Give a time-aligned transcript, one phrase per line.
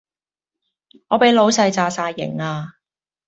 [1.09, 2.73] 我俾老細炸哂型呀